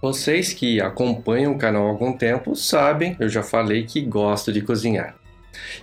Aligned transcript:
Vocês 0.00 0.52
que 0.52 0.80
acompanham 0.80 1.52
o 1.52 1.58
canal 1.58 1.86
há 1.86 1.90
algum 1.90 2.12
tempo 2.12 2.54
sabem, 2.54 3.16
eu 3.18 3.28
já 3.28 3.42
falei 3.42 3.84
que 3.84 4.00
gosto 4.00 4.52
de 4.52 4.62
cozinhar. 4.62 5.16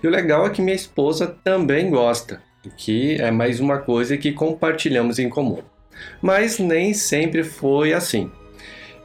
E 0.02 0.08
o 0.08 0.10
legal 0.10 0.48
é 0.48 0.50
que 0.50 0.62
minha 0.62 0.76
esposa 0.76 1.36
também 1.44 1.90
gosta, 1.90 2.42
o 2.66 2.70
que 2.70 3.16
é 3.16 3.30
mais 3.30 3.60
uma 3.60 3.80
coisa 3.80 4.16
que 4.16 4.32
compartilhamos 4.32 5.20
em 5.20 5.28
comum. 5.28 5.60
Mas 6.22 6.60
nem 6.60 6.94
sempre 6.94 7.44
foi 7.44 7.92
assim. 7.92 8.32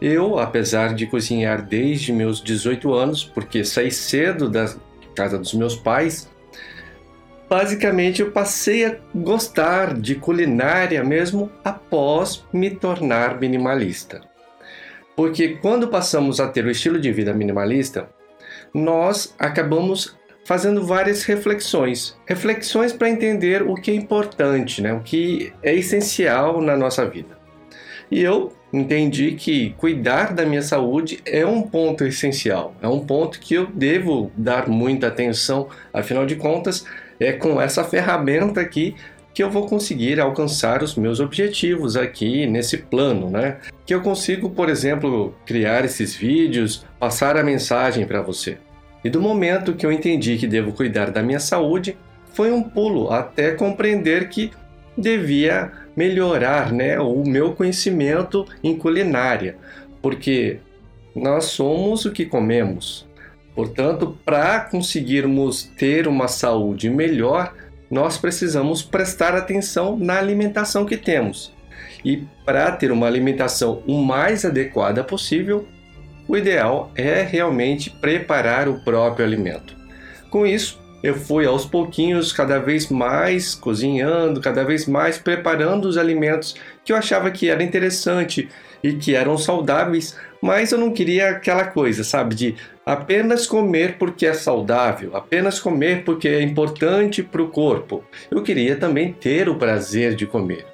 Eu, 0.00 0.38
apesar 0.38 0.94
de 0.94 1.08
cozinhar 1.08 1.66
desde 1.66 2.12
meus 2.12 2.40
18 2.40 2.94
anos, 2.94 3.24
porque 3.24 3.64
saí 3.64 3.90
cedo 3.90 4.48
da 4.48 4.72
casa 5.16 5.36
dos 5.36 5.52
meus 5.54 5.74
pais, 5.74 6.30
basicamente 7.48 8.22
eu 8.22 8.30
passei 8.30 8.86
a 8.86 8.96
gostar 9.12 9.92
de 9.92 10.14
culinária 10.14 11.02
mesmo 11.02 11.50
após 11.64 12.46
me 12.52 12.70
tornar 12.70 13.40
minimalista. 13.40 14.29
Porque 15.16 15.56
quando 15.56 15.88
passamos 15.88 16.40
a 16.40 16.48
ter 16.48 16.64
o 16.64 16.70
estilo 16.70 16.98
de 16.98 17.12
vida 17.12 17.34
minimalista, 17.34 18.08
nós 18.72 19.34
acabamos 19.38 20.16
fazendo 20.44 20.84
várias 20.84 21.22
reflexões. 21.24 22.16
Reflexões 22.26 22.92
para 22.92 23.08
entender 23.08 23.62
o 23.62 23.74
que 23.74 23.90
é 23.90 23.94
importante, 23.94 24.82
né? 24.82 24.92
o 24.92 25.00
que 25.00 25.52
é 25.62 25.74
essencial 25.74 26.60
na 26.60 26.76
nossa 26.76 27.06
vida. 27.06 27.38
E 28.10 28.20
eu 28.20 28.52
entendi 28.72 29.32
que 29.32 29.70
cuidar 29.76 30.32
da 30.32 30.44
minha 30.44 30.62
saúde 30.62 31.20
é 31.24 31.46
um 31.46 31.62
ponto 31.62 32.04
essencial, 32.04 32.74
é 32.82 32.88
um 32.88 33.00
ponto 33.00 33.38
que 33.38 33.54
eu 33.54 33.66
devo 33.66 34.32
dar 34.36 34.68
muita 34.68 35.06
atenção, 35.06 35.68
afinal 35.92 36.26
de 36.26 36.34
contas, 36.34 36.84
é 37.20 37.32
com 37.32 37.60
essa 37.60 37.84
ferramenta 37.84 38.60
aqui 38.60 38.96
que 39.32 39.42
eu 39.42 39.50
vou 39.50 39.66
conseguir 39.66 40.20
alcançar 40.20 40.82
os 40.82 40.96
meus 40.96 41.20
objetivos 41.20 41.96
aqui 41.96 42.46
nesse 42.46 42.78
plano, 42.78 43.30
né? 43.30 43.58
Que 43.86 43.94
eu 43.94 44.00
consigo, 44.00 44.50
por 44.50 44.68
exemplo, 44.68 45.34
criar 45.46 45.84
esses 45.84 46.14
vídeos, 46.14 46.84
passar 46.98 47.36
a 47.36 47.44
mensagem 47.44 48.06
para 48.06 48.20
você. 48.20 48.58
E 49.04 49.08
do 49.08 49.20
momento 49.20 49.74
que 49.74 49.86
eu 49.86 49.92
entendi 49.92 50.36
que 50.36 50.46
devo 50.46 50.72
cuidar 50.72 51.10
da 51.10 51.22
minha 51.22 51.40
saúde, 51.40 51.96
foi 52.32 52.50
um 52.50 52.62
pulo 52.62 53.10
até 53.10 53.52
compreender 53.52 54.28
que 54.28 54.50
devia 54.96 55.72
melhorar, 55.96 56.72
né, 56.72 56.98
o 57.00 57.24
meu 57.24 57.52
conhecimento 57.52 58.46
em 58.62 58.76
culinária, 58.76 59.56
porque 60.02 60.58
nós 61.14 61.44
somos 61.46 62.04
o 62.04 62.12
que 62.12 62.26
comemos. 62.26 63.08
Portanto, 63.54 64.16
para 64.24 64.60
conseguirmos 64.60 65.64
ter 65.76 66.06
uma 66.06 66.28
saúde 66.28 66.88
melhor, 66.88 67.52
nós 67.90 68.16
precisamos 68.16 68.82
prestar 68.82 69.34
atenção 69.34 69.98
na 69.98 70.18
alimentação 70.18 70.86
que 70.86 70.96
temos. 70.96 71.52
E 72.04 72.24
para 72.44 72.70
ter 72.72 72.92
uma 72.92 73.06
alimentação 73.06 73.82
o 73.86 74.00
mais 74.02 74.44
adequada 74.44 75.02
possível, 75.02 75.66
o 76.26 76.36
ideal 76.36 76.92
é 76.94 77.22
realmente 77.22 77.90
preparar 77.90 78.68
o 78.68 78.80
próprio 78.84 79.26
alimento. 79.26 79.76
Com 80.30 80.46
isso, 80.46 80.79
eu 81.02 81.14
fui 81.14 81.46
aos 81.46 81.64
pouquinhos 81.64 82.32
cada 82.32 82.58
vez 82.58 82.88
mais 82.88 83.54
cozinhando, 83.54 84.40
cada 84.40 84.64
vez 84.64 84.86
mais 84.86 85.18
preparando 85.18 85.86
os 85.86 85.96
alimentos 85.96 86.54
que 86.84 86.92
eu 86.92 86.96
achava 86.96 87.30
que 87.30 87.48
era 87.48 87.62
interessante 87.62 88.48
e 88.82 88.94
que 88.94 89.14
eram 89.14 89.36
saudáveis, 89.36 90.16
mas 90.40 90.72
eu 90.72 90.78
não 90.78 90.92
queria 90.92 91.30
aquela 91.30 91.64
coisa, 91.64 92.02
sabe, 92.02 92.34
de 92.34 92.54
apenas 92.84 93.46
comer 93.46 93.96
porque 93.98 94.26
é 94.26 94.32
saudável, 94.32 95.14
apenas 95.14 95.60
comer 95.60 96.04
porque 96.04 96.28
é 96.28 96.42
importante 96.42 97.22
para 97.22 97.42
o 97.42 97.48
corpo. 97.48 98.02
Eu 98.30 98.42
queria 98.42 98.76
também 98.76 99.12
ter 99.12 99.48
o 99.48 99.56
prazer 99.56 100.14
de 100.14 100.26
comer. 100.26 100.69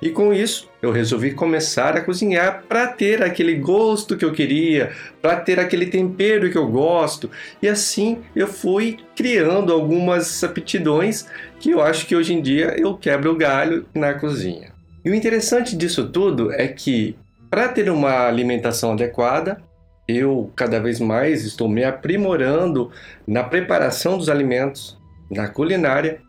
E 0.00 0.10
com 0.10 0.32
isso, 0.32 0.68
eu 0.82 0.90
resolvi 0.90 1.32
começar 1.32 1.96
a 1.96 2.00
cozinhar 2.00 2.64
para 2.68 2.86
ter 2.86 3.22
aquele 3.22 3.54
gosto 3.54 4.16
que 4.16 4.24
eu 4.24 4.32
queria, 4.32 4.92
para 5.22 5.36
ter 5.36 5.58
aquele 5.58 5.86
tempero 5.86 6.50
que 6.50 6.58
eu 6.58 6.68
gosto. 6.68 7.30
E 7.62 7.68
assim 7.68 8.18
eu 8.34 8.46
fui 8.46 8.98
criando 9.16 9.72
algumas 9.72 10.44
aptidões 10.44 11.26
que 11.58 11.70
eu 11.70 11.80
acho 11.80 12.06
que 12.06 12.16
hoje 12.16 12.34
em 12.34 12.42
dia 12.42 12.74
eu 12.78 12.96
quebro 12.96 13.32
o 13.32 13.36
galho 13.36 13.86
na 13.94 14.14
cozinha. 14.14 14.72
E 15.04 15.10
o 15.10 15.14
interessante 15.14 15.76
disso 15.76 16.08
tudo 16.08 16.52
é 16.52 16.68
que 16.68 17.16
para 17.50 17.68
ter 17.68 17.88
uma 17.88 18.26
alimentação 18.26 18.92
adequada, 18.92 19.62
eu 20.08 20.50
cada 20.56 20.80
vez 20.80 21.00
mais 21.00 21.44
estou 21.44 21.68
me 21.68 21.84
aprimorando 21.84 22.90
na 23.26 23.42
preparação 23.44 24.18
dos 24.18 24.28
alimentos, 24.28 24.98
na 25.30 25.48
culinária 25.48 26.20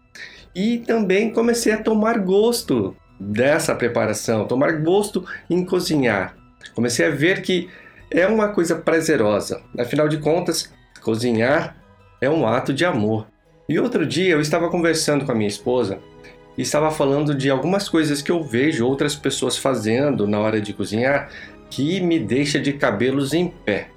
e 0.55 0.77
também 0.79 1.31
comecei 1.31 1.73
a 1.73 1.81
tomar 1.81 2.19
gosto 2.19 2.95
dessa 3.19 3.75
preparação, 3.75 4.45
tomar 4.45 4.73
gosto 4.81 5.25
em 5.49 5.63
cozinhar. 5.65 6.35
Comecei 6.73 7.05
a 7.05 7.11
ver 7.11 7.41
que 7.41 7.69
é 8.11 8.27
uma 8.27 8.49
coisa 8.49 8.75
prazerosa. 8.75 9.61
Afinal 9.77 10.07
de 10.07 10.17
contas, 10.17 10.71
cozinhar 11.01 11.75
é 12.21 12.29
um 12.29 12.47
ato 12.47 12.73
de 12.73 12.85
amor. 12.85 13.27
E 13.67 13.79
outro 13.79 14.05
dia 14.05 14.33
eu 14.33 14.41
estava 14.41 14.69
conversando 14.69 15.25
com 15.25 15.31
a 15.31 15.35
minha 15.35 15.47
esposa 15.47 15.99
e 16.57 16.61
estava 16.61 16.91
falando 16.91 17.33
de 17.33 17.49
algumas 17.49 17.89
coisas 17.89 18.21
que 18.21 18.31
eu 18.31 18.43
vejo 18.43 18.85
outras 18.85 19.15
pessoas 19.15 19.57
fazendo 19.57 20.27
na 20.27 20.39
hora 20.39 20.61
de 20.61 20.73
cozinhar 20.73 21.29
que 21.69 21.99
me 21.99 22.19
deixa 22.19 22.59
de 22.59 22.73
cabelos 22.73 23.33
em 23.33 23.47
pé. 23.47 23.89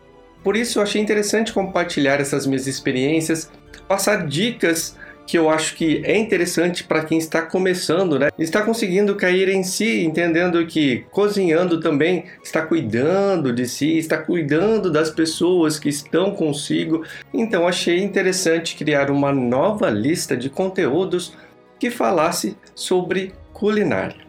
Por 0.42 0.56
isso 0.56 0.78
eu 0.78 0.82
achei 0.82 1.00
interessante 1.00 1.52
compartilhar 1.52 2.20
essas 2.20 2.46
minhas 2.46 2.66
experiências, 2.66 3.50
passar 3.86 4.26
dicas 4.26 4.96
que 5.28 5.36
eu 5.36 5.50
acho 5.50 5.76
que 5.76 6.00
é 6.06 6.16
interessante 6.16 6.82
para 6.82 7.04
quem 7.04 7.18
está 7.18 7.42
começando, 7.42 8.18
né? 8.18 8.30
Está 8.38 8.62
conseguindo 8.62 9.14
cair 9.14 9.50
em 9.50 9.62
si, 9.62 10.02
entendendo 10.02 10.66
que 10.66 11.04
cozinhando 11.10 11.80
também 11.80 12.24
está 12.42 12.62
cuidando 12.62 13.52
de 13.52 13.68
si, 13.68 13.98
está 13.98 14.16
cuidando 14.16 14.90
das 14.90 15.10
pessoas 15.10 15.78
que 15.78 15.90
estão 15.90 16.34
consigo. 16.34 17.04
Então 17.32 17.68
achei 17.68 18.02
interessante 18.02 18.74
criar 18.74 19.10
uma 19.10 19.30
nova 19.30 19.90
lista 19.90 20.34
de 20.34 20.48
conteúdos 20.48 21.34
que 21.78 21.90
falasse 21.90 22.56
sobre 22.74 23.34
culinária. 23.52 24.26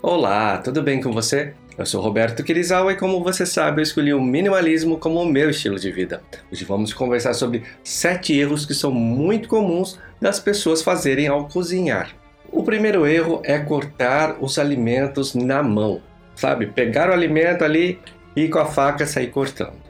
Olá, 0.00 0.56
tudo 0.58 0.82
bem 0.84 1.02
com 1.02 1.10
você? 1.10 1.52
Eu 1.80 1.86
sou 1.86 2.02
Roberto 2.02 2.44
Kirizawa 2.44 2.92
e 2.92 2.96
como 2.96 3.24
você 3.24 3.46
sabe, 3.46 3.80
eu 3.80 3.82
escolhi 3.82 4.12
o 4.12 4.20
minimalismo 4.20 4.98
como 4.98 5.18
o 5.18 5.24
meu 5.24 5.48
estilo 5.48 5.78
de 5.78 5.90
vida. 5.90 6.22
Hoje 6.52 6.62
vamos 6.62 6.92
conversar 6.92 7.32
sobre 7.32 7.62
7 7.82 8.38
erros 8.38 8.66
que 8.66 8.74
são 8.74 8.90
muito 8.90 9.48
comuns 9.48 9.98
das 10.20 10.38
pessoas 10.38 10.82
fazerem 10.82 11.26
ao 11.26 11.48
cozinhar. 11.48 12.14
O 12.52 12.62
primeiro 12.62 13.06
erro 13.06 13.40
é 13.44 13.58
cortar 13.58 14.36
os 14.42 14.58
alimentos 14.58 15.34
na 15.34 15.62
mão, 15.62 16.02
sabe? 16.34 16.66
Pegar 16.66 17.08
o 17.08 17.14
alimento 17.14 17.64
ali 17.64 17.98
e 18.36 18.46
com 18.46 18.58
a 18.58 18.66
faca 18.66 19.06
sair 19.06 19.28
cortando. 19.28 19.80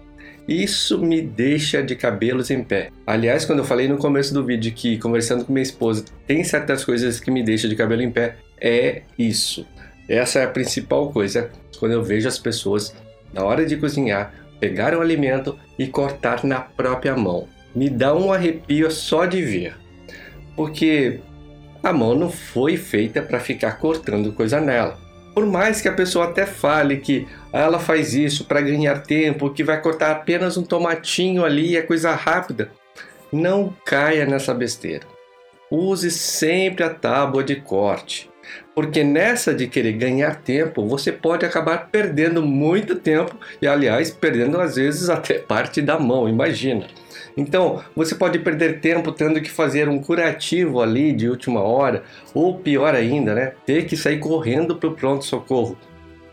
Isso 0.47 0.97
me 0.97 1.21
deixa 1.21 1.83
de 1.83 1.97
cabelos 1.97 2.53
em 2.53 2.63
pé. 2.63 2.91
Aliás, 3.05 3.45
quando 3.45 3.59
eu 3.59 3.65
falei 3.65 3.89
no 3.89 3.99
começo 3.99 4.33
do 4.33 4.47
vídeo 4.47 4.73
que 4.73 4.97
conversando 4.97 5.45
com 5.45 5.53
minha 5.53 5.65
esposa 5.65 6.05
tem 6.25 6.45
certas 6.45 6.85
coisas 6.85 7.19
que 7.19 7.33
me 7.33 7.43
deixam 7.43 7.69
de 7.69 7.75
cabelo 7.75 8.03
em 8.03 8.13
pé, 8.13 8.37
é 8.61 9.03
isso. 9.19 9.67
Essa 10.11 10.41
é 10.41 10.45
a 10.45 10.49
principal 10.49 11.13
coisa 11.13 11.53
quando 11.81 11.93
eu 11.93 12.05
vejo 12.05 12.29
as 12.29 12.39
pessoas, 12.39 12.95
na 13.33 13.43
hora 13.43 13.67
de 13.67 13.77
cozinhar, 13.77 14.35
pegar 14.61 14.95
o 14.95 15.01
alimento 15.01 15.59
e 15.79 15.87
cortar 15.87 16.45
na 16.45 16.61
própria 16.61 17.17
mão. 17.17 17.49
Me 17.75 17.89
dá 17.89 18.15
um 18.15 18.33
arrepio 18.33 18.91
só 18.91 19.25
de 19.25 19.43
ver. 19.43 19.75
Porque 20.55 21.21
a 21.83 21.93
mão 21.93 22.15
não 22.15 22.31
foi 22.31 22.77
feita 22.77 23.23
para 23.23 23.41
ficar 23.41 23.79
cortando 23.79 24.33
coisa 24.33 24.61
nela. 24.61 24.99
Por 25.35 25.47
mais 25.47 25.81
que 25.81 25.89
a 25.89 25.93
pessoa 25.93 26.27
até 26.27 26.45
fale 26.45 26.99
que 26.99 27.27
ela 27.53 27.79
faz 27.79 28.15
isso 28.15 28.45
para 28.45 28.61
ganhar 28.61 29.03
tempo, 29.03 29.51
que 29.51 29.65
vai 29.65 29.81
cortar 29.81 30.11
apenas 30.11 30.57
um 30.57 30.63
tomatinho 30.63 31.45
ali, 31.45 31.77
é 31.77 31.83
coisa 31.83 32.13
rápida, 32.13 32.71
não 33.33 33.75
caia 33.85 34.27
nessa 34.27 34.53
besteira. 34.53 35.07
Use 35.71 36.11
sempre 36.11 36.85
a 36.85 36.91
tábua 36.91 37.45
de 37.45 37.57
corte, 37.57 38.30
porque 38.75 39.03
nessa 39.05 39.55
de 39.55 39.67
querer 39.67 39.93
ganhar 39.93 40.37
tempo, 40.37 40.87
você 40.87 41.13
pode 41.13 41.45
acabar 41.45 41.89
perdendo 41.91 42.43
muito 42.43 42.95
tempo 42.95 43.37
e, 43.61 43.67
aliás, 43.67 44.11
perdendo 44.11 44.61
às 44.61 44.77
vezes 44.77 45.09
até 45.09 45.39
parte 45.39 45.83
da 45.83 45.99
mão, 45.99 46.29
imagina. 46.29 46.87
Então, 47.37 47.83
você 47.95 48.15
pode 48.15 48.39
perder 48.39 48.81
tempo 48.81 49.13
tendo 49.13 49.41
que 49.41 49.51
fazer 49.51 49.89
um 49.89 50.01
curativo 50.01 50.81
ali 50.81 51.13
de 51.13 51.29
última 51.29 51.61
hora, 51.61 52.03
ou 52.35 52.59
pior 52.59 52.95
ainda, 52.95 53.35
né? 53.35 53.53
Ter 53.65 53.87
que 53.87 53.97
sair 53.97 54.19
correndo 54.19 54.77
para 54.77 54.89
o 54.89 54.95
pronto-socorro. 54.95 55.79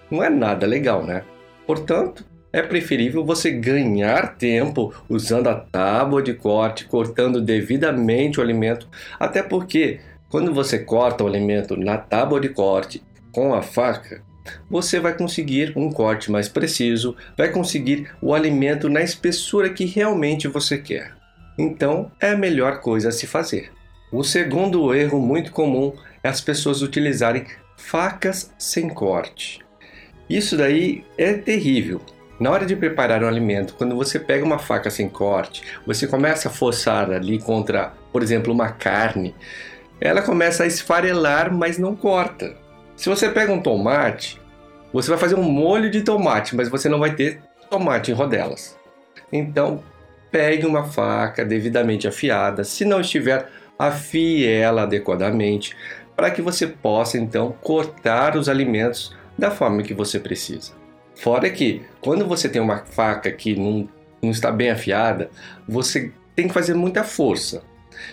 Não 0.10 0.24
é 0.24 0.30
nada 0.30 0.66
legal, 0.66 1.04
né? 1.06 1.24
Portanto, 1.66 2.26
é 2.52 2.62
preferível 2.62 3.26
você 3.26 3.52
ganhar 3.52 4.36
tempo 4.36 4.94
usando 5.10 5.48
a 5.48 5.56
tábua 5.56 6.22
de 6.22 6.34
corte, 6.34 6.86
cortando 6.86 7.42
devidamente 7.42 8.40
o 8.40 8.44
alimento, 8.44 8.88
até 9.20 9.44
porque 9.44 10.00
quando 10.30 10.54
você 10.54 10.80
corta 10.80 11.24
o 11.24 11.28
alimento 11.28 11.78
na 11.78 11.98
tábua 11.98 12.40
de 12.40 12.50
corte 12.50 13.02
com 13.32 13.54
a 13.54 13.62
faca, 13.62 14.22
você 14.70 15.00
vai 15.00 15.16
conseguir 15.18 15.74
um 15.76 15.92
corte 15.92 16.32
mais 16.32 16.48
preciso, 16.50 17.16
vai 17.38 17.50
conseguir 17.50 18.10
o 18.22 18.34
alimento 18.34 18.90
na 18.90 19.02
espessura 19.02 19.70
que 19.70 19.86
realmente 19.86 20.48
você 20.48 20.78
quer. 20.78 21.14
Então, 21.58 22.12
é 22.20 22.32
a 22.32 22.38
melhor 22.38 22.80
coisa 22.82 23.10
a 23.10 23.12
se 23.12 23.26
fazer. 23.26 23.72
O 24.12 24.24
segundo 24.24 24.94
erro 24.94 25.20
muito 25.20 25.52
comum 25.52 25.94
é 26.24 26.30
as 26.30 26.40
pessoas 26.40 26.82
utilizarem 26.82 27.46
facas 27.76 28.54
sem 28.58 28.90
corte. 28.90 29.60
Isso 30.30 30.58
daí 30.58 31.04
é 31.18 31.34
terrível. 31.34 32.02
Na 32.40 32.52
hora 32.52 32.66
de 32.66 32.76
preparar 32.76 33.24
um 33.24 33.28
alimento, 33.28 33.74
quando 33.76 33.96
você 33.96 34.20
pega 34.20 34.46
uma 34.46 34.60
faca 34.60 34.90
sem 34.92 35.10
corte, 35.10 35.64
você 35.86 36.06
começa 36.06 36.50
a 36.50 36.52
forçar 36.52 37.12
ali 37.12 37.40
contra, 37.40 37.94
por 38.12 38.22
exemplo, 38.22 38.54
uma 38.54 38.70
carne, 38.70 39.34
ela 40.00 40.22
começa 40.22 40.64
a 40.64 40.68
esfarelar, 40.68 41.54
mas 41.54 41.78
não 41.78 41.96
corta. 41.96 42.56
Se 42.96 43.10
você 43.10 43.30
pega 43.30 43.52
um 43.52 43.62
tomate, 43.62 44.42
você 44.94 45.10
vai 45.10 45.20
fazer 45.20 45.36
um 45.36 45.44
molho 45.44 45.90
de 45.90 46.02
tomate, 46.02 46.56
mas 46.56 46.70
você 46.70 46.88
não 46.90 47.00
vai 47.00 47.14
ter 47.14 47.42
tomate 47.70 48.12
em 48.12 48.14
rodelas. 48.14 48.78
Então, 49.32 49.84
pegue 50.32 50.66
uma 50.66 50.86
faca 50.86 51.44
devidamente 51.44 52.08
afiada. 52.08 52.64
Se 52.64 52.86
não 52.86 53.02
estiver, 53.02 53.50
afie 53.78 54.48
ela 54.48 54.84
adequadamente 54.84 55.76
para 56.16 56.32
que 56.32 56.42
você 56.42 56.66
possa 56.66 57.18
então 57.18 57.56
cortar 57.62 58.36
os 58.36 58.50
alimentos 58.50 59.16
da 59.38 59.52
forma 59.52 59.84
que 59.84 59.94
você 59.94 60.20
precisa. 60.20 60.72
Fora 61.16 61.50
que, 61.50 61.84
quando 62.02 62.26
você 62.28 62.50
tem 62.50 62.62
uma 62.62 62.80
faca 62.86 63.32
que 63.32 63.56
não, 63.56 63.88
não 64.22 64.32
está 64.32 64.52
bem 64.52 64.72
afiada, 64.72 65.30
você 65.68 66.12
tem 66.36 66.48
que 66.48 66.54
fazer 66.54 66.74
muita 66.74 67.04
força. 67.04 67.62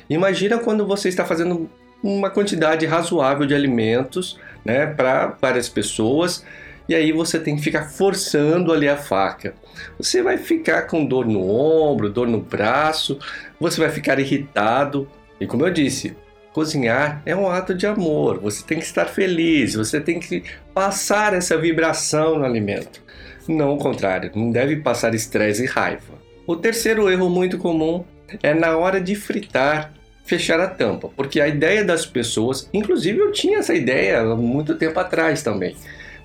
Imagina 0.08 0.58
quando 0.58 0.86
você 0.86 1.08
está 1.08 1.24
fazendo 1.24 1.70
uma 2.02 2.30
quantidade 2.30 2.84
razoável 2.86 3.46
de 3.46 3.54
alimentos 3.54 4.38
né, 4.64 4.86
para 4.86 5.36
várias 5.40 5.68
pessoas 5.68 6.44
e 6.88 6.94
aí 6.94 7.12
você 7.12 7.38
tem 7.38 7.56
que 7.56 7.62
ficar 7.62 7.84
forçando 7.84 8.72
ali 8.72 8.88
a 8.88 8.96
faca. 8.96 9.54
Você 9.98 10.22
vai 10.22 10.36
ficar 10.36 10.82
com 10.82 11.04
dor 11.04 11.26
no 11.26 11.48
ombro, 11.48 12.10
dor 12.10 12.28
no 12.28 12.40
braço, 12.40 13.18
você 13.58 13.80
vai 13.80 13.90
ficar 13.90 14.18
irritado. 14.18 15.08
E 15.40 15.46
como 15.46 15.66
eu 15.66 15.72
disse, 15.72 16.14
cozinhar 16.52 17.22
é 17.24 17.34
um 17.34 17.48
ato 17.48 17.74
de 17.74 17.86
amor. 17.86 18.38
Você 18.40 18.62
tem 18.64 18.78
que 18.78 18.84
estar 18.84 19.06
feliz, 19.06 19.74
você 19.74 19.98
tem 19.98 20.20
que 20.20 20.44
passar 20.74 21.32
essa 21.32 21.56
vibração 21.56 22.38
no 22.38 22.44
alimento. 22.44 23.02
Não 23.48 23.74
o 23.74 23.78
contrário, 23.78 24.30
não 24.34 24.50
deve 24.50 24.76
passar 24.76 25.14
estresse 25.14 25.64
e 25.64 25.66
raiva. 25.66 26.14
O 26.46 26.54
terceiro 26.54 27.10
erro 27.10 27.30
muito 27.30 27.56
comum 27.56 28.04
é 28.42 28.54
na 28.54 28.76
hora 28.76 29.00
de 29.00 29.14
fritar 29.14 29.92
fechar 30.24 30.58
a 30.58 30.66
tampa, 30.66 31.10
porque 31.14 31.40
a 31.40 31.46
ideia 31.46 31.84
das 31.84 32.06
pessoas, 32.06 32.68
inclusive 32.72 33.18
eu 33.18 33.30
tinha 33.30 33.58
essa 33.58 33.74
ideia 33.74 34.20
há 34.20 34.34
muito 34.34 34.74
tempo 34.74 34.98
atrás 34.98 35.42
também. 35.42 35.76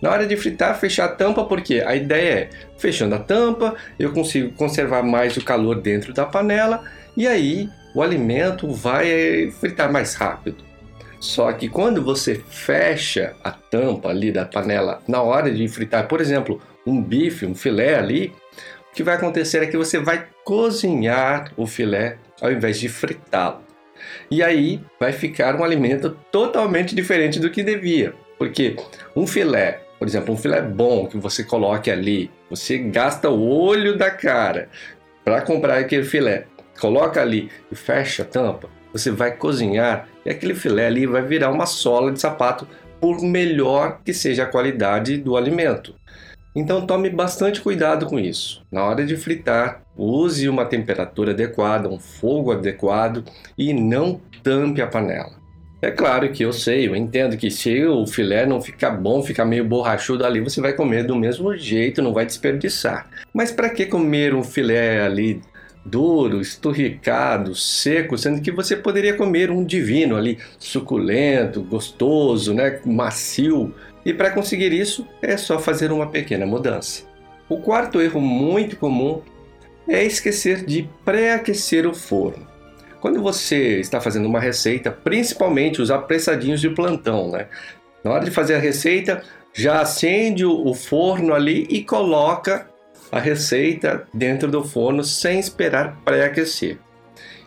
Na 0.01 0.11
hora 0.11 0.25
de 0.25 0.37
fritar, 0.37 0.79
fechar 0.79 1.05
a 1.05 1.09
tampa, 1.09 1.43
porque 1.43 1.83
a 1.85 1.93
ideia 1.93 2.33
é, 2.33 2.49
fechando 2.77 3.15
a 3.15 3.19
tampa, 3.19 3.75
eu 3.99 4.13
consigo 4.13 4.53
conservar 4.53 5.03
mais 5.03 5.35
o 5.35 5.43
calor 5.43 5.81
dentro 5.81 6.13
da 6.13 6.25
panela 6.25 6.83
e 7.17 7.27
aí 7.27 7.69
o 7.93 8.01
alimento 8.01 8.71
vai 8.71 9.51
fritar 9.59 9.91
mais 9.91 10.15
rápido. 10.15 10.63
Só 11.19 11.51
que 11.51 11.67
quando 11.67 12.01
você 12.01 12.41
fecha 12.47 13.35
a 13.43 13.51
tampa 13.51 14.07
ali 14.07 14.31
da 14.31 14.45
panela 14.45 15.01
na 15.05 15.21
hora 15.21 15.51
de 15.51 15.67
fritar, 15.67 16.07
por 16.07 16.21
exemplo, 16.21 16.61
um 16.87 17.01
bife, 17.01 17.45
um 17.45 17.53
filé 17.53 17.95
ali, 17.95 18.33
o 18.89 18.95
que 18.95 19.03
vai 19.03 19.15
acontecer 19.15 19.61
é 19.61 19.67
que 19.67 19.75
você 19.75 19.99
vai 19.99 20.25
cozinhar 20.49 21.51
o 21.55 21.67
filé 21.67 22.17
ao 22.41 22.51
invés 22.51 22.79
de 22.79 22.89
fritá-lo. 22.89 23.59
E 24.31 24.41
aí 24.41 24.81
vai 24.99 25.11
ficar 25.11 25.55
um 25.55 25.63
alimento 25.63 26.17
totalmente 26.31 26.95
diferente 26.95 27.39
do 27.39 27.51
que 27.51 27.61
devia. 27.61 28.15
Porque 28.35 28.75
um 29.15 29.27
filé 29.27 29.81
por 29.99 30.07
exemplo, 30.07 30.33
um 30.33 30.37
filé 30.37 30.61
bom 30.61 31.07
que 31.07 31.17
você 31.17 31.43
coloque 31.43 31.91
ali, 31.91 32.31
você 32.49 32.77
gasta 32.77 33.29
o 33.29 33.49
olho 33.49 33.97
da 33.97 34.09
cara 34.09 34.69
para 35.25 35.41
comprar 35.41 35.77
aquele 35.77 36.05
filé, 36.05 36.45
coloca 36.79 37.21
ali 37.21 37.51
e 37.69 37.75
fecha 37.75 38.23
a 38.23 38.25
tampa, 38.25 38.69
você 38.93 39.11
vai 39.11 39.35
cozinhar 39.35 40.07
e 40.25 40.29
aquele 40.29 40.55
filé 40.55 40.87
ali 40.87 41.05
vai 41.05 41.21
virar 41.21 41.51
uma 41.51 41.65
sola 41.65 42.13
de 42.13 42.21
sapato 42.21 42.65
por 43.01 43.21
melhor 43.21 43.99
que 44.05 44.13
seja 44.13 44.43
a 44.43 44.47
qualidade 44.47 45.17
do 45.17 45.35
alimento. 45.35 45.93
Então 46.55 46.85
tome 46.85 47.09
bastante 47.09 47.61
cuidado 47.61 48.05
com 48.05 48.17
isso. 48.17 48.65
Na 48.71 48.83
hora 48.83 49.05
de 49.05 49.15
fritar, 49.15 49.83
use 49.99 50.47
uma 50.47 50.65
temperatura 50.65 51.31
adequada, 51.31 51.89
um 51.89 51.99
fogo 51.99 52.51
adequado 52.51 53.23
e 53.57 53.73
não 53.73 54.21
tampe 54.41 54.81
a 54.81 54.87
panela. 54.87 55.37
É 55.81 55.89
claro 55.89 56.29
que 56.31 56.43
eu 56.43 56.51
sei, 56.51 56.87
eu 56.87 56.95
entendo 56.95 57.37
que 57.37 57.49
se 57.49 57.85
o 57.85 58.05
filé 58.05 58.45
não 58.45 58.61
ficar 58.61 58.91
bom, 58.91 59.23
ficar 59.23 59.45
meio 59.45 59.63
borrachudo 59.63 60.25
ali, 60.25 60.41
você 60.41 60.59
vai 60.59 60.73
comer 60.73 61.05
do 61.05 61.15
mesmo 61.15 61.55
jeito, 61.55 62.01
não 62.01 62.13
vai 62.13 62.25
desperdiçar. 62.25 63.09
Mas 63.33 63.49
para 63.49 63.69
que 63.69 63.85
comer 63.85 64.35
um 64.35 64.43
filé 64.43 65.01
ali 65.01 65.41
duro, 65.85 66.41
esturricado, 66.41 67.55
seco, 67.55 68.17
sendo 68.17 68.41
que 68.41 68.51
você 68.51 68.75
poderia 68.75 69.13
comer 69.13 69.49
um 69.49 69.63
divino 69.63 70.17
ali, 70.17 70.37
suculento, 70.57 71.63
gostoso, 71.63 72.53
né, 72.53 72.79
macio? 72.85 73.73
E 74.05 74.13
para 74.13 74.31
conseguir 74.31 74.73
isso, 74.73 75.07
é 75.21 75.37
só 75.37 75.59
fazer 75.59 75.93
uma 75.93 76.07
pequena 76.07 76.45
mudança. 76.45 77.03
O 77.47 77.57
quarto 77.57 78.01
erro 78.01 78.19
muito 78.19 78.75
comum 78.75 79.21
é 79.89 80.03
esquecer 80.03 80.63
de 80.63 80.87
pré-aquecer 81.03 81.87
o 81.87 81.93
forno. 81.93 82.47
Quando 83.01 83.21
você 83.21 83.79
está 83.79 83.99
fazendo 83.99 84.27
uma 84.27 84.39
receita, 84.39 84.91
principalmente 84.91 85.81
os 85.81 85.89
apressadinhos 85.89 86.61
de 86.61 86.69
plantão, 86.69 87.31
né? 87.31 87.47
Na 88.03 88.11
hora 88.11 88.25
de 88.25 88.31
fazer 88.31 88.55
a 88.55 88.59
receita, 88.59 89.23
já 89.53 89.81
acende 89.81 90.45
o 90.45 90.73
forno 90.73 91.33
ali 91.33 91.65
e 91.69 91.83
coloca 91.83 92.69
a 93.11 93.19
receita 93.19 94.07
dentro 94.13 94.49
do 94.49 94.63
forno 94.63 95.03
sem 95.03 95.39
esperar 95.39 95.97
pré-aquecer. 96.05 96.77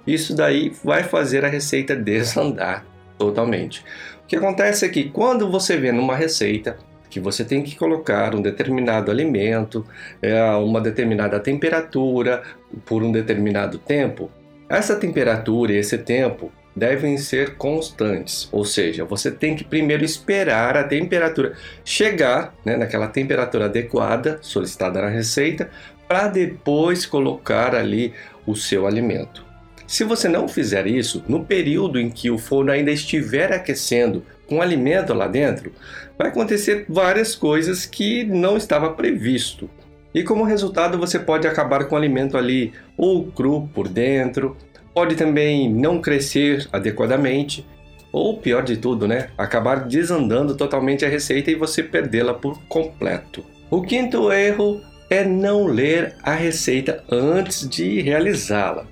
Isso 0.06 0.34
daí 0.34 0.72
vai 0.82 1.04
fazer 1.04 1.44
a 1.44 1.48
receita 1.48 1.94
desandar 1.94 2.84
totalmente. 3.16 3.84
O 4.24 4.26
que 4.26 4.36
acontece 4.36 4.84
é 4.84 4.88
que 4.88 5.10
quando 5.10 5.50
você 5.50 5.76
vê 5.76 5.92
numa 5.92 6.16
receita 6.16 6.76
que 7.12 7.20
você 7.20 7.44
tem 7.44 7.62
que 7.62 7.76
colocar 7.76 8.34
um 8.34 8.40
determinado 8.40 9.10
alimento, 9.10 9.84
é, 10.22 10.42
uma 10.52 10.80
determinada 10.80 11.38
temperatura 11.38 12.42
por 12.86 13.02
um 13.02 13.12
determinado 13.12 13.76
tempo, 13.76 14.30
essa 14.66 14.96
temperatura 14.96 15.72
e 15.72 15.76
esse 15.76 15.98
tempo 15.98 16.50
devem 16.74 17.18
ser 17.18 17.56
constantes, 17.56 18.48
ou 18.50 18.64
seja, 18.64 19.04
você 19.04 19.30
tem 19.30 19.54
que 19.54 19.62
primeiro 19.62 20.02
esperar 20.02 20.74
a 20.74 20.84
temperatura 20.84 21.52
chegar 21.84 22.54
né, 22.64 22.78
naquela 22.78 23.08
temperatura 23.08 23.66
adequada 23.66 24.38
solicitada 24.40 25.02
na 25.02 25.08
receita 25.08 25.68
para 26.08 26.28
depois 26.28 27.04
colocar 27.04 27.74
ali 27.74 28.14
o 28.46 28.56
seu 28.56 28.86
alimento. 28.86 29.44
Se 29.86 30.02
você 30.02 30.26
não 30.26 30.48
fizer 30.48 30.86
isso, 30.86 31.22
no 31.28 31.44
período 31.44 32.00
em 32.00 32.08
que 32.08 32.30
o 32.30 32.38
forno 32.38 32.72
ainda 32.72 32.90
estiver 32.90 33.52
aquecendo 33.52 34.24
com 34.48 34.60
alimento 34.60 35.14
lá 35.14 35.26
dentro, 35.26 35.72
vai 36.18 36.28
acontecer 36.28 36.84
várias 36.88 37.34
coisas 37.34 37.86
que 37.86 38.24
não 38.24 38.56
estava 38.56 38.90
previsto. 38.90 39.68
E 40.14 40.22
como 40.22 40.44
resultado, 40.44 40.98
você 40.98 41.18
pode 41.18 41.46
acabar 41.46 41.84
com 41.84 41.94
o 41.94 41.98
alimento 41.98 42.36
ali 42.36 42.72
ou 42.96 43.26
cru 43.26 43.68
por 43.72 43.88
dentro, 43.88 44.56
pode 44.94 45.14
também 45.14 45.72
não 45.72 46.00
crescer 46.00 46.68
adequadamente, 46.70 47.66
ou 48.12 48.36
pior 48.36 48.62
de 48.62 48.76
tudo, 48.76 49.08
né, 49.08 49.28
acabar 49.38 49.86
desandando 49.86 50.54
totalmente 50.54 51.04
a 51.04 51.08
receita 51.08 51.50
e 51.50 51.54
você 51.54 51.82
perdê-la 51.82 52.34
por 52.34 52.60
completo. 52.68 53.42
O 53.70 53.80
quinto 53.80 54.30
erro 54.30 54.82
é 55.08 55.24
não 55.24 55.66
ler 55.66 56.14
a 56.22 56.34
receita 56.34 57.02
antes 57.10 57.66
de 57.66 58.02
realizá-la. 58.02 58.86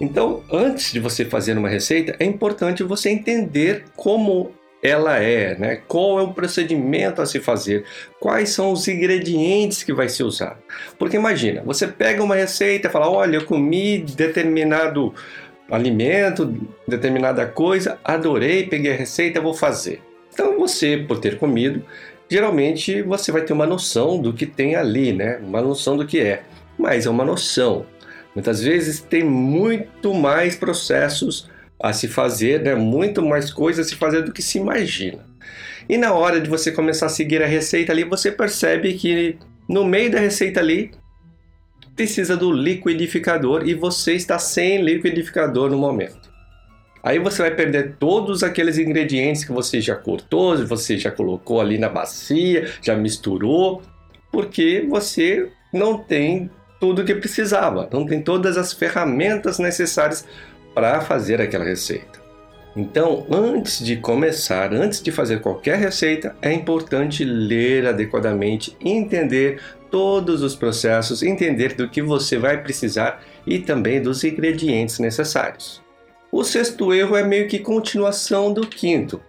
Então, 0.00 0.42
antes 0.52 0.92
de 0.92 1.00
você 1.00 1.24
fazer 1.24 1.56
uma 1.56 1.68
receita, 1.68 2.16
é 2.18 2.24
importante 2.24 2.82
você 2.82 3.10
entender 3.10 3.84
como 3.96 4.52
ela 4.82 5.18
é, 5.18 5.56
né? 5.58 5.76
Qual 5.88 6.18
é 6.18 6.22
o 6.22 6.32
procedimento 6.32 7.20
a 7.20 7.26
se 7.26 7.40
fazer? 7.40 7.84
Quais 8.20 8.50
são 8.50 8.72
os 8.72 8.86
ingredientes 8.86 9.82
que 9.82 9.92
vai 9.92 10.08
se 10.08 10.22
usar? 10.22 10.58
Porque 10.98 11.16
imagina, 11.16 11.62
você 11.64 11.86
pega 11.86 12.22
uma 12.22 12.36
receita 12.36 12.88
e 12.88 12.90
fala: 12.90 13.10
"Olha, 13.10 13.36
eu 13.36 13.44
comi 13.44 13.98
determinado 13.98 15.14
alimento, 15.70 16.56
determinada 16.86 17.44
coisa, 17.46 17.98
adorei, 18.04 18.66
peguei 18.66 18.92
a 18.92 18.96
receita, 18.96 19.40
vou 19.40 19.54
fazer". 19.54 20.00
Então 20.32 20.58
você, 20.58 20.96
por 20.96 21.18
ter 21.18 21.38
comido, 21.38 21.82
geralmente 22.30 23.02
você 23.02 23.32
vai 23.32 23.42
ter 23.42 23.52
uma 23.52 23.66
noção 23.66 24.20
do 24.20 24.32
que 24.32 24.46
tem 24.46 24.76
ali, 24.76 25.12
né? 25.12 25.38
Uma 25.42 25.60
noção 25.60 25.96
do 25.96 26.06
que 26.06 26.20
é. 26.20 26.42
Mas 26.78 27.06
é 27.06 27.10
uma 27.10 27.24
noção. 27.24 27.84
Muitas 28.34 28.62
vezes 28.62 29.00
tem 29.00 29.24
muito 29.24 30.14
mais 30.14 30.54
processos 30.54 31.50
a 31.80 31.92
se 31.92 32.08
fazer, 32.08 32.62
né? 32.62 32.74
muito 32.74 33.22
mais 33.22 33.52
coisas 33.52 33.86
a 33.86 33.88
se 33.88 33.94
fazer 33.94 34.22
do 34.22 34.32
que 34.32 34.42
se 34.42 34.58
imagina. 34.58 35.24
E 35.88 35.96
na 35.96 36.12
hora 36.12 36.40
de 36.40 36.50
você 36.50 36.70
começar 36.72 37.06
a 37.06 37.10
seguir 37.10 37.42
a 37.42 37.46
receita 37.46 37.92
ali, 37.92 38.04
você 38.04 38.30
percebe 38.30 38.94
que 38.94 39.38
no 39.68 39.84
meio 39.84 40.10
da 40.10 40.18
receita 40.18 40.60
ali 40.60 40.90
precisa 41.96 42.36
do 42.36 42.52
liquidificador 42.52 43.66
e 43.66 43.74
você 43.74 44.14
está 44.14 44.38
sem 44.38 44.82
liquidificador 44.82 45.70
no 45.70 45.78
momento. 45.78 46.28
Aí 47.02 47.18
você 47.18 47.42
vai 47.42 47.54
perder 47.54 47.96
todos 47.98 48.42
aqueles 48.42 48.76
ingredientes 48.76 49.44
que 49.44 49.52
você 49.52 49.80
já 49.80 49.94
cortou, 49.94 50.56
você 50.66 50.98
já 50.98 51.10
colocou 51.10 51.60
ali 51.60 51.78
na 51.78 51.88
bacia, 51.88 52.70
já 52.82 52.94
misturou, 52.94 53.82
porque 54.30 54.86
você 54.88 55.48
não 55.72 55.98
tem 55.98 56.50
tudo 56.80 57.04
que 57.04 57.14
precisava, 57.14 57.88
não 57.92 58.06
tem 58.06 58.20
todas 58.20 58.56
as 58.56 58.72
ferramentas 58.72 59.58
necessárias 59.58 60.24
para 60.78 61.00
fazer 61.00 61.40
aquela 61.40 61.64
receita. 61.64 62.20
Então, 62.76 63.26
antes 63.28 63.84
de 63.84 63.96
começar, 63.96 64.72
antes 64.72 65.02
de 65.02 65.10
fazer 65.10 65.40
qualquer 65.40 65.76
receita, 65.76 66.36
é 66.40 66.52
importante 66.52 67.24
ler 67.24 67.84
adequadamente, 67.84 68.76
entender 68.80 69.60
todos 69.90 70.40
os 70.40 70.54
processos, 70.54 71.20
entender 71.20 71.74
do 71.74 71.88
que 71.88 72.00
você 72.00 72.38
vai 72.38 72.62
precisar 72.62 73.20
e 73.44 73.58
também 73.58 74.00
dos 74.00 74.22
ingredientes 74.22 75.00
necessários. 75.00 75.82
O 76.30 76.44
sexto 76.44 76.94
erro 76.94 77.16
é 77.16 77.24
meio 77.24 77.48
que 77.48 77.58
continuação 77.58 78.52
do 78.52 78.64
quinto, 78.64 79.20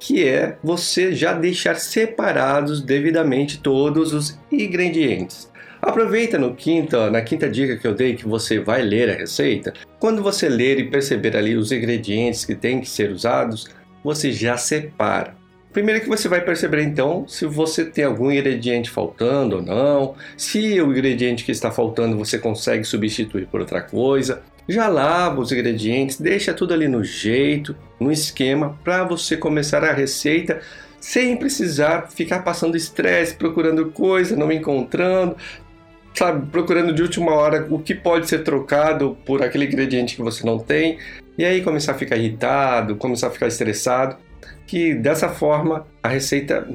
que 0.00 0.26
é 0.26 0.56
você 0.64 1.14
já 1.14 1.34
deixar 1.34 1.76
separados 1.76 2.80
devidamente 2.80 3.58
todos 3.58 4.14
os 4.14 4.38
ingredientes. 4.50 5.52
Aproveita 5.86 6.38
no 6.38 6.54
quinta, 6.54 7.10
na 7.10 7.20
quinta 7.20 7.46
dica 7.46 7.76
que 7.76 7.86
eu 7.86 7.94
dei 7.94 8.16
que 8.16 8.26
você 8.26 8.58
vai 8.58 8.80
ler 8.80 9.10
a 9.10 9.12
receita. 9.12 9.74
Quando 9.98 10.22
você 10.22 10.48
ler 10.48 10.78
e 10.78 10.88
perceber 10.88 11.36
ali 11.36 11.56
os 11.56 11.70
ingredientes 11.70 12.42
que 12.42 12.54
têm 12.54 12.80
que 12.80 12.88
ser 12.88 13.10
usados, 13.10 13.68
você 14.02 14.32
já 14.32 14.56
separa. 14.56 15.36
Primeiro 15.74 16.00
que 16.00 16.08
você 16.08 16.26
vai 16.26 16.40
perceber 16.40 16.82
então 16.82 17.28
se 17.28 17.44
você 17.44 17.84
tem 17.84 18.04
algum 18.04 18.32
ingrediente 18.32 18.88
faltando 18.88 19.56
ou 19.56 19.62
não, 19.62 20.14
se 20.38 20.80
o 20.80 20.90
ingrediente 20.90 21.44
que 21.44 21.52
está 21.52 21.70
faltando 21.70 22.16
você 22.16 22.38
consegue 22.38 22.84
substituir 22.84 23.46
por 23.46 23.60
outra 23.60 23.82
coisa. 23.82 24.42
Já 24.66 24.88
lava 24.88 25.42
os 25.42 25.52
ingredientes, 25.52 26.18
deixa 26.18 26.54
tudo 26.54 26.72
ali 26.72 26.88
no 26.88 27.04
jeito, 27.04 27.76
no 28.00 28.10
esquema, 28.10 28.78
para 28.82 29.04
você 29.04 29.36
começar 29.36 29.84
a 29.84 29.92
receita 29.92 30.62
sem 31.04 31.36
precisar 31.36 32.08
ficar 32.10 32.38
passando 32.38 32.78
estresse, 32.78 33.34
procurando 33.34 33.90
coisa, 33.90 34.34
não 34.34 34.50
encontrando, 34.50 35.36
sabe, 36.14 36.46
procurando 36.50 36.92
de 36.92 37.02
última 37.02 37.32
hora 37.32 37.66
o 37.68 37.78
que 37.78 37.94
pode 37.94 38.28
ser 38.28 38.44
trocado 38.44 39.18
por 39.26 39.42
aquele 39.42 39.66
ingrediente 39.66 40.16
que 40.16 40.22
você 40.22 40.46
não 40.46 40.58
tem, 40.58 40.98
e 41.36 41.44
aí 41.44 41.62
começar 41.62 41.92
a 41.92 41.94
ficar 41.96 42.16
irritado, 42.16 42.96
começar 42.96 43.26
a 43.26 43.30
ficar 43.30 43.48
estressado, 43.48 44.16
que 44.66 44.94
dessa 44.94 45.28
forma 45.28 45.86
a 46.02 46.08
receita 46.08 46.66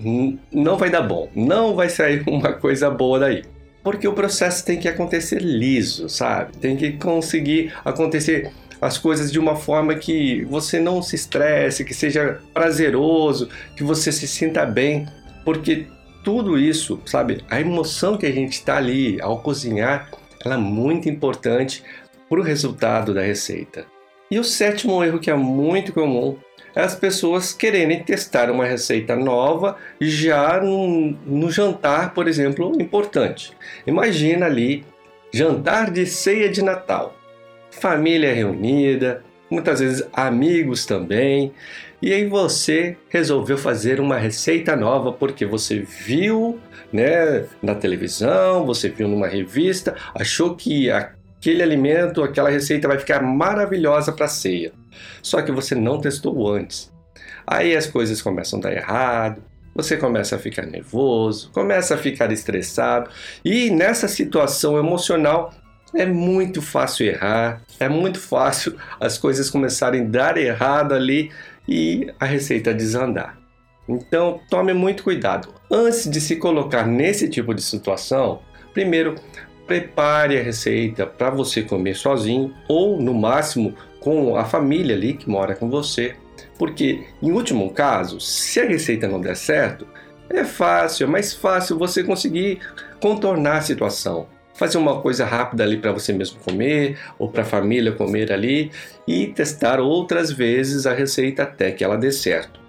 não 0.52 0.78
vai 0.78 0.90
dar 0.90 1.02
bom, 1.02 1.30
não 1.34 1.76
vai 1.76 1.90
sair 1.90 2.24
uma 2.28 2.54
coisa 2.54 2.90
boa 2.90 3.20
daí. 3.20 3.44
Porque 3.82 4.08
o 4.08 4.14
processo 4.14 4.66
tem 4.66 4.78
que 4.78 4.90
acontecer 4.90 5.42
liso, 5.42 6.10
sabe? 6.10 6.58
Tem 6.58 6.76
que 6.76 6.92
conseguir 6.94 7.74
acontecer 7.86 8.52
as 8.82 8.98
coisas 8.98 9.32
de 9.32 9.40
uma 9.40 9.56
forma 9.56 9.96
que 9.96 10.44
você 10.46 10.80
não 10.80 11.02
se 11.02 11.16
estresse, 11.16 11.86
que 11.86 11.94
seja 11.94 12.40
prazeroso, 12.54 13.50
que 13.76 13.84
você 13.84 14.12
se 14.12 14.28
sinta 14.28 14.66
bem, 14.66 15.08
porque 15.44 15.88
tudo 16.30 16.60
isso, 16.60 17.02
sabe, 17.08 17.44
a 17.50 17.60
emoção 17.60 18.16
que 18.16 18.28
a 18.28 18.32
gente 18.32 18.52
está 18.52 18.78
ali 18.78 19.20
ao 19.20 19.40
cozinhar, 19.40 20.12
ela 20.46 20.54
é 20.54 20.58
muito 20.60 21.10
importante 21.10 21.84
para 22.30 22.40
o 22.40 22.44
resultado 22.44 23.16
da 23.16 23.24
receita. 23.24 23.88
E 24.30 24.38
o 24.38 24.44
sétimo 24.44 25.04
erro 25.04 25.18
que 25.18 25.32
é 25.32 25.34
muito 25.34 25.92
comum 25.92 26.38
é 26.76 26.82
as 26.82 26.94
pessoas 26.94 27.52
quererem 27.52 28.04
testar 28.04 28.52
uma 28.52 28.64
receita 28.64 29.16
nova 29.16 29.76
já 30.00 30.62
no, 30.62 31.18
no 31.26 31.50
jantar, 31.50 32.14
por 32.14 32.28
exemplo, 32.28 32.80
importante. 32.80 33.52
Imagina 33.88 34.46
ali 34.46 34.86
jantar 35.34 35.90
de 35.90 36.06
ceia 36.06 36.48
de 36.48 36.62
Natal, 36.62 37.16
família 37.72 38.32
reunida, 38.32 39.24
muitas 39.50 39.80
vezes 39.80 40.08
amigos 40.14 40.86
também. 40.86 41.52
E 42.02 42.14
aí 42.14 42.26
você 42.26 42.98
resolveu 43.10 43.58
fazer 43.58 44.00
uma 44.00 44.18
receita 44.18 44.76
nova 44.76 45.12
porque 45.12 45.46
você 45.46 45.80
viu, 45.80 46.60
né, 46.94 47.46
na 47.62 47.76
televisão, 47.76 48.66
você 48.66 48.88
viu 48.90 49.08
numa 49.08 49.28
revista, 49.28 49.96
achou 50.16 50.56
que 50.56 50.90
aquele 50.90 51.62
alimento, 51.62 52.24
aquela 52.24 52.50
receita 52.50 52.88
vai 52.88 52.98
ficar 53.00 53.22
maravilhosa 53.22 54.12
para 54.12 54.28
ceia. 54.28 54.72
Só 55.22 55.42
que 55.42 55.52
você 55.52 55.76
não 55.76 56.00
testou 56.00 56.48
antes. 56.48 56.92
Aí 57.46 57.76
as 57.76 57.88
coisas 57.88 58.22
começam 58.22 58.60
a 58.60 58.62
dar 58.62 58.74
errado, 58.74 59.44
você 59.76 59.98
começa 59.98 60.36
a 60.36 60.40
ficar 60.40 60.66
nervoso, 60.66 61.50
começa 61.52 61.96
a 61.96 61.98
ficar 61.98 62.32
estressado, 62.32 63.10
e 63.44 63.70
nessa 63.70 64.08
situação 64.08 64.78
emocional 64.78 65.54
é 65.94 66.06
muito 66.06 66.62
fácil 66.62 67.08
errar, 67.08 67.62
é 67.80 67.90
muito 67.90 68.20
fácil 68.20 68.76
as 69.00 69.18
coisas 69.18 69.50
começarem 69.50 70.02
a 70.02 70.06
dar 70.06 70.38
errado 70.38 70.94
ali 70.94 71.32
e 71.68 72.12
a 72.20 72.26
receita 72.26 72.74
desandar. 72.74 73.38
Então, 73.88 74.40
tome 74.50 74.74
muito 74.74 75.04
cuidado. 75.04 75.54
Antes 75.72 76.10
de 76.10 76.22
se 76.22 76.36
colocar 76.36 76.86
nesse 76.86 77.28
tipo 77.28 77.54
de 77.54 77.62
situação, 77.62 78.42
primeiro 78.74 79.16
prepare 79.66 80.38
a 80.38 80.44
receita 80.44 81.06
para 81.06 81.30
você 81.30 81.64
comer 81.64 81.96
sozinho 81.96 82.54
ou 82.68 83.02
no 83.02 83.14
máximo 83.14 83.76
com 84.00 84.36
a 84.36 84.46
família 84.46 84.96
ali 84.96 85.14
que 85.14 85.30
mora 85.30 85.56
com 85.56 85.70
você. 85.70 86.16
Porque, 86.58 87.06
em 87.22 87.32
último 87.32 87.72
caso, 87.72 88.20
se 88.20 88.60
a 88.60 88.66
receita 88.66 89.08
não 89.08 89.20
der 89.20 89.36
certo, 89.36 89.88
é 90.30 90.44
fácil, 90.44 91.06
é 91.06 91.10
mais 91.10 91.34
fácil 91.34 91.78
você 91.78 92.04
conseguir 92.04 92.60
contornar 93.00 93.58
a 93.58 93.62
situação 93.62 94.28
fazer 94.60 94.78
uma 94.78 95.00
coisa 95.00 95.26
rápida 95.26 95.64
ali 95.64 95.78
para 95.78 95.94
você 95.94 96.12
mesmo 96.12 96.38
comer 96.42 97.00
ou 97.18 97.30
para 97.30 97.44
a 97.44 97.46
família 97.46 97.94
comer 97.94 98.30
ali 98.32 98.72
e 99.08 99.28
testar 99.28 99.80
outras 99.80 100.30
vezes 100.30 100.86
a 100.86 100.94
receita 100.94 101.44
até 101.44 101.72
que 101.72 101.82
ela 101.82 101.98
dê 101.98 102.12
certo. 102.12 102.60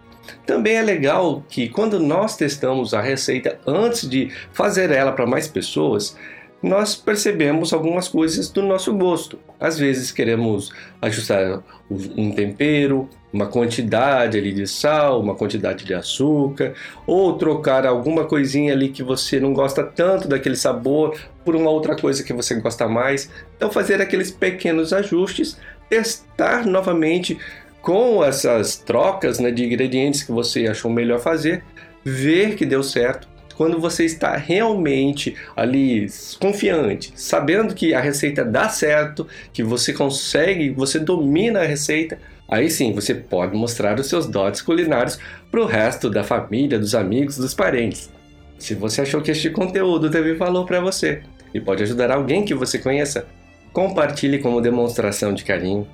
Também 0.47 0.77
é 0.77 0.83
legal 0.83 1.45
que 1.49 1.69
quando 1.69 1.99
nós 1.99 2.37
testamos 2.37 2.95
a 2.95 3.01
receita 3.01 3.59
antes 3.67 4.09
de 4.09 4.31
fazer 4.53 4.93
ela 4.93 5.11
para 5.11 5.27
mais 5.27 5.49
pessoas, 5.49 6.17
nós 6.63 6.95
percebemos 6.95 7.73
algumas 7.73 8.07
coisas 8.07 8.51
do 8.51 8.63
nosso 8.63 8.93
gosto. 8.95 9.39
Às 9.59 9.79
vezes 9.79 10.13
queremos 10.13 10.71
ajustar 11.01 11.63
um 11.91 12.33
tempero, 12.33 13.09
uma 13.33 13.47
quantidade 13.47 14.37
ali 14.37 14.53
de 14.53 14.67
sal, 14.67 15.21
uma 15.21 15.35
quantidade 15.35 15.85
de 15.85 15.95
açúcar, 15.95 16.75
ou 17.07 17.39
trocar 17.39 17.87
alguma 17.87 18.27
coisinha 18.27 18.75
ali 18.75 18.91
que 18.91 19.03
você 19.03 19.41
não 19.41 19.55
gosta 19.55 19.83
tanto 19.83 20.29
daquele 20.29 20.57
sabor 20.57 21.19
por 21.45 21.57
uma 21.57 21.71
outra 21.71 21.97
coisa 21.97 22.23
que 22.23 22.33
você 22.33 22.55
gosta 22.57 22.87
mais. 22.87 23.31
Então 23.57 23.71
fazer 23.71 24.03
aqueles 24.03 24.31
pequenos 24.31 24.93
ajustes, 24.93 25.57
testar 25.89 26.67
novamente 26.67 27.39
com 27.81 28.23
essas 28.23 28.77
trocas 28.77 29.39
né, 29.39 29.51
de 29.51 29.65
ingredientes 29.65 30.23
que 30.23 30.33
você 30.33 30.67
achou 30.67 30.91
melhor 30.91 31.21
fazer, 31.21 31.65
ver 32.05 32.55
que 32.55 32.67
deu 32.67 32.83
certo 32.83 33.31
quando 33.61 33.79
você 33.79 34.07
está 34.07 34.39
realmente 34.39 35.37
ali 35.55 36.07
confiante, 36.41 37.13
sabendo 37.15 37.75
que 37.75 37.93
a 37.93 38.01
receita 38.01 38.43
dá 38.43 38.71
certo, 38.71 39.29
que 39.53 39.63
você 39.63 39.93
consegue, 39.93 40.71
você 40.71 40.99
domina 40.99 41.61
a 41.61 41.67
receita, 41.67 42.19
aí 42.49 42.71
sim 42.71 42.95
você 42.95 43.15
pode 43.15 43.55
mostrar 43.55 44.01
os 44.01 44.07
seus 44.07 44.25
dotes 44.25 44.63
culinários 44.63 45.19
para 45.51 45.61
o 45.61 45.67
resto 45.67 46.09
da 46.09 46.25
família, 46.25 46.79
dos 46.79 46.95
amigos, 46.95 47.37
dos 47.37 47.53
parentes. 47.53 48.11
Se 48.59 48.75
você 48.75 49.03
achou 49.03 49.21
que 49.21 49.31
este 49.31 49.51
conteúdo 49.51 50.11
teve 50.11 50.33
valor 50.33 50.65
para 50.65 50.81
você 50.81 51.21
e 51.53 51.61
pode 51.61 51.83
ajudar 51.83 52.11
alguém 52.11 52.47
que 52.47 52.55
você 52.55 52.79
conheça, 52.79 53.27
compartilhe 53.75 54.39
como 54.39 54.63
demonstração 54.63 55.35
de 55.35 55.45
carinho. 55.45 55.87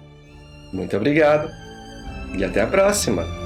Muito 0.73 0.97
obrigado 0.97 1.51
e 2.39 2.45
até 2.45 2.61
a 2.61 2.67
próxima! 2.69 3.46